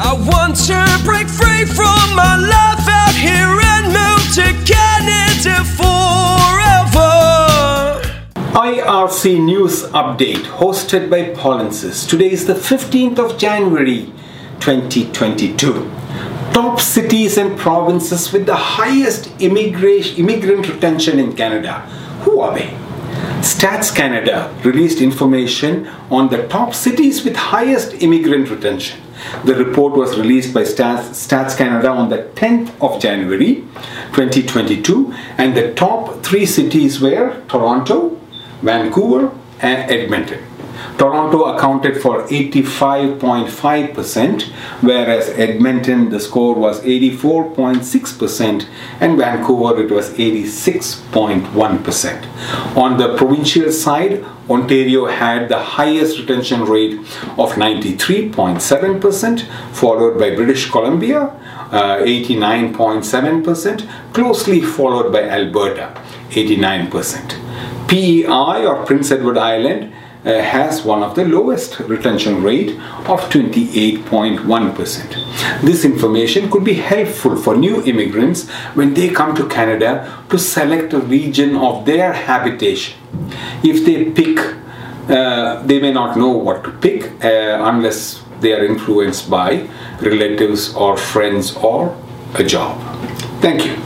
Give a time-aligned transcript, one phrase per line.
[0.00, 7.10] I want to break free from my life out here and move to Canada forever.
[8.54, 12.08] IRC News Update hosted by Polinsys.
[12.08, 14.12] Today is the 15th of January
[14.60, 15.90] 2022.
[16.52, 21.80] Top cities and provinces with the highest immigrant retention in Canada.
[22.22, 22.72] Who are they?
[23.40, 29.00] Stats Canada released information on the top cities with highest immigrant retention.
[29.44, 33.64] The report was released by Stats, Stats Canada on the 10th of January
[34.12, 38.18] 2022, and the top three cities were Toronto,
[38.62, 40.42] Vancouver, and Edmonton.
[40.98, 44.42] Toronto accounted for 85.5%,
[44.80, 48.66] whereas Edmonton the score was 84.6%,
[49.00, 52.76] and Vancouver it was 86.1%.
[52.76, 56.98] On the provincial side, Ontario had the highest retention rate
[57.36, 61.30] of 93.7%, followed by British Columbia,
[61.70, 65.94] uh, 89.7%, closely followed by Alberta,
[66.30, 67.36] 89%.
[67.88, 69.92] PEI or Prince Edward Island
[70.28, 72.70] has one of the lowest retention rate
[73.06, 75.60] of 28.1%.
[75.62, 80.92] This information could be helpful for new immigrants when they come to Canada to select
[80.92, 82.98] a region of their habitation.
[83.62, 84.38] If they pick,
[85.08, 89.68] uh, they may not know what to pick uh, unless they are influenced by
[90.00, 91.96] relatives or friends or
[92.34, 92.80] a job.
[93.40, 93.76] Thank you.